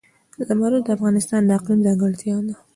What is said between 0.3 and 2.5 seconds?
زمرد د افغانستان د اقلیم ځانګړتیا